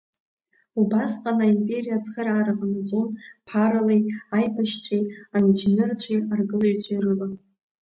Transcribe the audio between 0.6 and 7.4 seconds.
Убасҟан аимпериа ацхыраара ҟанаҵон ԥаралеи, аибашьцәеи, анџьнырцәеи, аргылаҩцәеи рыла.